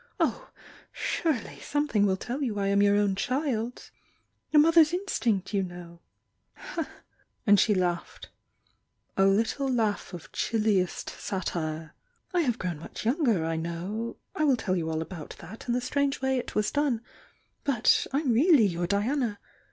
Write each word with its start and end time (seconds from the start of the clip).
Oh, 0.19 0.49
surely 0.91 1.59
something 1.59 2.07
will 2.07 2.17
tell 2.17 2.41
you 2.41 2.57
I 2.57 2.69
am 2.69 2.81
your 2.81 2.95
own 2.95 3.13
ch 3.15 3.27
d! 3.27 3.33
A 3.35 4.57
mother's 4.57 4.93
instinct, 4.93 5.53
you 5.53 5.61
know!" 5.61 5.99
And 7.45 7.59
she 7.59 7.75
lauded,— 7.75 8.29
a 9.15 9.25
little 9.25 9.67
laugh 9.71 10.11
of 10.11 10.31
chilliest 10.31 11.11
satire. 11.11 11.93
"I 12.33 12.41
have 12.41 12.57
grown 12.57 12.79
much 12.79 13.05
younger, 13.05 13.45
I 13.45 13.57
know— 13.57 14.17
I 14.35 14.43
will 14.43 14.57
tell 14.57 14.75
you 14.75 14.89
all 14.89 15.03
about 15.03 15.35
that 15.37 15.67
and 15.67 15.75
the 15.75 15.81
strange 15.81 16.19
way 16.19 16.39
it 16.39 16.55
was 16.55 16.71
done!— 16.71 17.01
but 17.63 18.07
I'm 18.11 18.33
really 18.33 18.65
your 18.65 18.87
Diana! 18.87 19.37